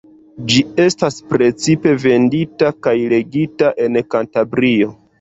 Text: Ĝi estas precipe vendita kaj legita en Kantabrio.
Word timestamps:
Ĝi 0.53 0.63
estas 0.85 1.17
precipe 1.33 1.95
vendita 2.07 2.73
kaj 2.89 2.97
legita 3.15 3.73
en 3.89 4.05
Kantabrio. 4.13 4.95